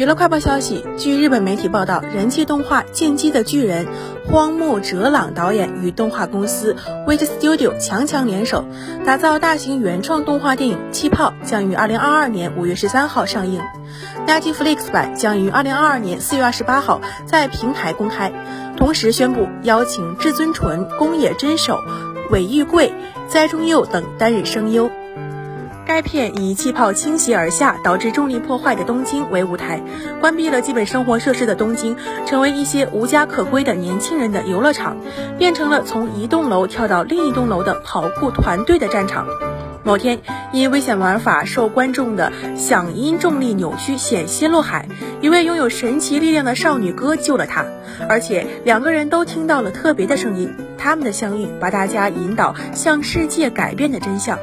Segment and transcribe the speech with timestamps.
[0.00, 3.84] 娱乐快报消息：据日本媒体报道，人气动画《进击的巨人》
[4.26, 6.74] 荒木哲朗导演与动画公司
[7.06, 8.64] Wit Studio 强强联手，
[9.04, 13.60] 打造大型原创动画电影《气泡》，将于二零二二年五月十三号上映。
[14.26, 18.32] Netflix 版将于二零二二年四月二十八号在平台公开。
[18.78, 21.78] 同时宣布邀请至尊纯、宫野真守、
[22.30, 22.94] 尾玉贵、
[23.28, 24.90] 栽中佑等担任声优。
[25.90, 29.82] 该片以气泡倾斜而下，导致重力破坏的东京为舞台，
[30.20, 31.96] 关闭了基本生活设施的东京，
[32.26, 34.96] 成为一些无家可归的年轻人的游乐场，
[35.36, 39.26] 变成了从一栋楼跳到另一栋楼的跑酷团队的战场。
[39.82, 40.20] 某天，
[40.52, 44.86] 因危险玩法受观众的响音重力扭曲，险些落海，
[45.20, 47.64] 一位拥有神奇力量的少女哥救了他，
[48.08, 50.54] 而且两个人都听到了特别的声音。
[50.78, 54.38] 他们的相遇，把大家引导向世界改变的真相。